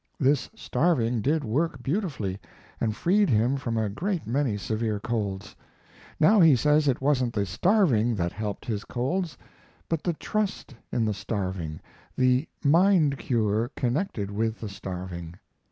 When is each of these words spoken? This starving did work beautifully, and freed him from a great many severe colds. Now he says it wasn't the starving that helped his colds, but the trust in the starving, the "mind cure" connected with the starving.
This 0.19 0.49
starving 0.55 1.21
did 1.21 1.43
work 1.43 1.83
beautifully, 1.83 2.39
and 2.79 2.95
freed 2.95 3.29
him 3.29 3.55
from 3.55 3.77
a 3.77 3.87
great 3.87 4.25
many 4.25 4.57
severe 4.57 4.99
colds. 4.99 5.55
Now 6.19 6.39
he 6.39 6.55
says 6.55 6.87
it 6.87 7.01
wasn't 7.01 7.33
the 7.35 7.45
starving 7.45 8.15
that 8.15 8.31
helped 8.31 8.65
his 8.65 8.83
colds, 8.83 9.37
but 9.87 10.01
the 10.01 10.13
trust 10.13 10.73
in 10.91 11.05
the 11.05 11.13
starving, 11.13 11.81
the 12.17 12.47
"mind 12.63 13.19
cure" 13.19 13.69
connected 13.75 14.31
with 14.31 14.59
the 14.59 14.69
starving. 14.69 15.35